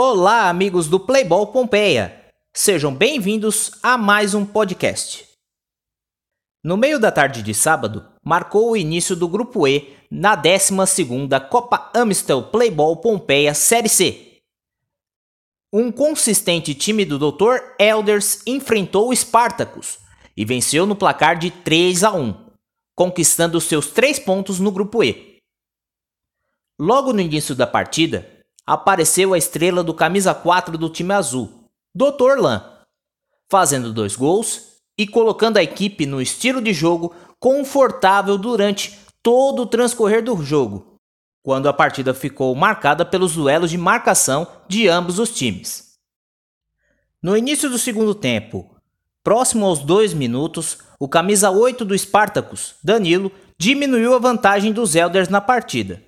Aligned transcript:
Olá, 0.00 0.48
amigos 0.48 0.86
do 0.86 1.00
Playball 1.00 1.48
Pompeia! 1.48 2.24
Sejam 2.54 2.94
bem-vindos 2.94 3.72
a 3.82 3.98
mais 3.98 4.32
um 4.32 4.46
podcast. 4.46 5.26
No 6.62 6.76
meio 6.76 7.00
da 7.00 7.10
tarde 7.10 7.42
de 7.42 7.52
sábado, 7.52 8.08
marcou 8.22 8.70
o 8.70 8.76
início 8.76 9.16
do 9.16 9.26
Grupo 9.26 9.66
E 9.66 9.96
na 10.08 10.40
12ª 10.40 11.48
Copa 11.48 11.90
Amstel 11.92 12.44
Playball 12.44 12.98
Pompeia 12.98 13.52
Série 13.54 13.88
C. 13.88 14.38
Um 15.72 15.90
consistente 15.90 16.76
time 16.76 17.04
do 17.04 17.18
Dr. 17.18 17.74
Elders 17.76 18.40
enfrentou 18.46 19.08
o 19.08 19.16
Spartacus 19.16 19.98
e 20.36 20.44
venceu 20.44 20.86
no 20.86 20.94
placar 20.94 21.36
de 21.36 21.50
3 21.50 22.04
a 22.04 22.12
1, 22.12 22.52
conquistando 22.94 23.60
seus 23.60 23.88
três 23.88 24.20
pontos 24.20 24.60
no 24.60 24.70
Grupo 24.70 25.02
E. 25.02 25.38
Logo 26.78 27.12
no 27.12 27.20
início 27.20 27.52
da 27.52 27.66
partida, 27.66 28.37
apareceu 28.68 29.32
a 29.32 29.38
estrela 29.38 29.82
do 29.82 29.94
camisa 29.94 30.34
4 30.34 30.76
do 30.76 30.90
time 30.90 31.14
azul, 31.14 31.48
Dr. 31.94 32.38
Lan, 32.38 32.62
fazendo 33.50 33.94
dois 33.94 34.14
gols 34.14 34.82
e 34.98 35.06
colocando 35.06 35.56
a 35.56 35.62
equipe 35.62 36.04
no 36.04 36.20
estilo 36.20 36.60
de 36.60 36.74
jogo 36.74 37.14
confortável 37.40 38.36
durante 38.36 38.98
todo 39.22 39.62
o 39.62 39.66
transcorrer 39.66 40.22
do 40.22 40.36
jogo, 40.44 40.98
quando 41.42 41.66
a 41.66 41.72
partida 41.72 42.12
ficou 42.12 42.54
marcada 42.54 43.06
pelos 43.06 43.34
duelos 43.34 43.70
de 43.70 43.78
marcação 43.78 44.46
de 44.68 44.86
ambos 44.86 45.18
os 45.18 45.30
times. 45.30 45.94
No 47.22 47.38
início 47.38 47.70
do 47.70 47.78
segundo 47.78 48.14
tempo, 48.14 48.76
próximo 49.24 49.64
aos 49.64 49.78
dois 49.78 50.12
minutos, 50.12 50.76
o 51.00 51.08
camisa 51.08 51.50
8 51.50 51.86
do 51.86 51.96
Spartacus, 51.96 52.74
Danilo, 52.84 53.32
diminuiu 53.56 54.14
a 54.14 54.18
vantagem 54.18 54.72
dos 54.72 54.94
Elders 54.94 55.30
na 55.30 55.40
partida 55.40 56.06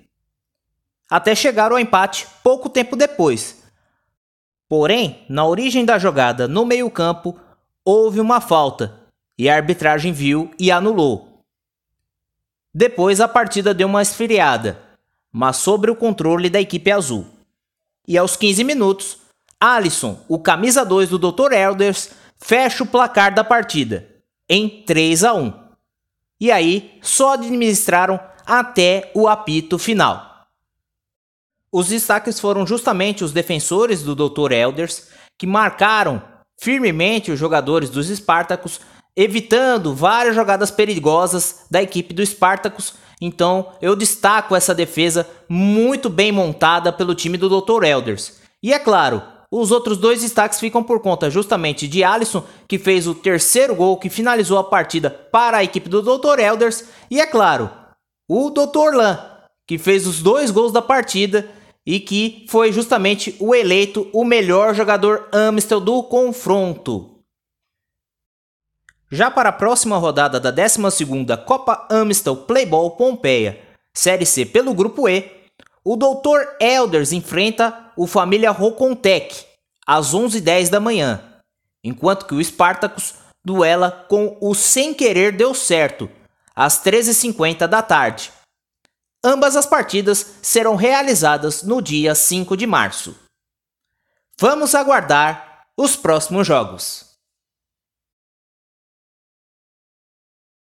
até 1.11 1.35
chegar 1.35 1.73
ao 1.73 1.77
empate 1.77 2.25
pouco 2.41 2.69
tempo 2.69 2.95
depois. 2.95 3.63
Porém, 4.69 5.25
na 5.27 5.45
origem 5.45 5.83
da 5.83 5.99
jogada 5.99 6.47
no 6.47 6.65
meio-campo, 6.65 7.37
houve 7.83 8.21
uma 8.21 8.39
falta 8.39 8.97
e 9.37 9.49
a 9.49 9.55
arbitragem 9.55 10.13
viu 10.13 10.49
e 10.57 10.71
anulou. 10.71 11.43
Depois 12.73 13.19
a 13.19 13.27
partida 13.27 13.73
deu 13.73 13.89
uma 13.89 14.01
esfriada, 14.01 14.81
mas 15.29 15.57
sobre 15.57 15.91
o 15.91 15.95
controle 15.97 16.49
da 16.49 16.61
equipe 16.61 16.89
azul. 16.89 17.27
E 18.07 18.17
aos 18.17 18.37
15 18.37 18.63
minutos, 18.63 19.17
Alisson, 19.59 20.17
o 20.29 20.39
camisa 20.39 20.85
2 20.85 21.09
do 21.09 21.19
Dr. 21.19 21.51
Elders, 21.51 22.11
fecha 22.37 22.85
o 22.85 22.87
placar 22.87 23.35
da 23.35 23.43
partida 23.43 24.07
em 24.47 24.83
3 24.85 25.25
a 25.25 25.33
1. 25.33 25.53
E 26.39 26.49
aí 26.49 26.97
só 27.01 27.33
administraram 27.33 28.17
até 28.45 29.11
o 29.13 29.27
apito 29.27 29.77
final. 29.77 30.30
Os 31.73 31.87
destaques 31.87 32.37
foram 32.37 32.67
justamente 32.67 33.23
os 33.23 33.31
defensores 33.31 34.03
do 34.03 34.13
Dr. 34.13 34.51
Elders, 34.51 35.07
que 35.39 35.47
marcaram 35.47 36.21
firmemente 36.59 37.31
os 37.31 37.39
jogadores 37.39 37.89
dos 37.89 38.07
Spartacus, 38.07 38.81
evitando 39.15 39.95
várias 39.95 40.35
jogadas 40.35 40.69
perigosas 40.69 41.65
da 41.71 41.81
equipe 41.81 42.13
do 42.13 42.25
Spartacus. 42.25 42.93
Então, 43.21 43.71
eu 43.81 43.95
destaco 43.95 44.55
essa 44.55 44.75
defesa 44.75 45.27
muito 45.47 46.09
bem 46.09 46.31
montada 46.31 46.91
pelo 46.91 47.15
time 47.15 47.37
do 47.37 47.61
Dr. 47.61 47.83
Elders. 47.85 48.41
E 48.61 48.73
é 48.73 48.79
claro, 48.79 49.23
os 49.49 49.71
outros 49.71 49.97
dois 49.97 50.21
destaques 50.21 50.59
ficam 50.59 50.83
por 50.83 50.99
conta 51.01 51.29
justamente 51.29 51.87
de 51.87 52.03
Alisson, 52.03 52.43
que 52.67 52.77
fez 52.77 53.07
o 53.07 53.15
terceiro 53.15 53.75
gol 53.75 53.97
que 53.97 54.09
finalizou 54.09 54.57
a 54.57 54.63
partida 54.63 55.09
para 55.09 55.57
a 55.57 55.63
equipe 55.63 55.87
do 55.87 56.01
Dr. 56.01 56.39
Elders, 56.39 56.85
e 57.09 57.21
é 57.21 57.25
claro, 57.25 57.69
o 58.29 58.49
Dr. 58.49 58.95
Lan, 58.95 59.19
que 59.67 59.77
fez 59.77 60.05
os 60.05 60.21
dois 60.21 60.51
gols 60.51 60.71
da 60.71 60.81
partida 60.81 61.49
e 61.85 61.99
que 61.99 62.45
foi 62.49 62.71
justamente 62.71 63.35
o 63.39 63.55
eleito 63.55 64.09
o 64.13 64.23
melhor 64.23 64.73
jogador 64.75 65.29
Amstel 65.31 65.79
do 65.79 66.03
confronto. 66.03 67.19
Já 69.11 69.29
para 69.29 69.49
a 69.49 69.53
próxima 69.53 69.97
rodada 69.97 70.39
da 70.39 70.53
12ª 70.53 71.43
Copa 71.43 71.87
Amstel 71.91 72.37
Playball 72.37 72.91
Pompeia, 72.91 73.61
Série 73.93 74.25
C 74.25 74.45
pelo 74.45 74.73
Grupo 74.73 75.09
E, 75.09 75.29
o 75.83 75.97
Dr. 75.97 76.55
Elders 76.59 77.11
enfrenta 77.11 77.91
o 77.97 78.07
Família 78.07 78.51
Rocontec 78.51 79.45
às 79.85 80.13
11h10 80.13 80.69
da 80.69 80.79
manhã, 80.79 81.21
enquanto 81.83 82.25
que 82.25 82.35
o 82.35 82.43
Spartacus 82.43 83.15
duela 83.43 84.05
com 84.07 84.37
o 84.39 84.53
Sem 84.53 84.93
Querer 84.93 85.35
Deu 85.35 85.53
Certo, 85.53 86.09
às 86.55 86.81
13h50 86.83 87.67
da 87.67 87.81
tarde. 87.81 88.31
Ambas 89.23 89.55
as 89.55 89.67
partidas 89.67 90.25
serão 90.41 90.75
realizadas 90.75 91.61
no 91.61 91.81
dia 91.81 92.15
5 92.15 92.57
de 92.57 92.65
março. 92.65 93.15
Vamos 94.39 94.73
aguardar 94.73 95.67
os 95.77 95.95
próximos 95.95 96.47
jogos. 96.47 97.10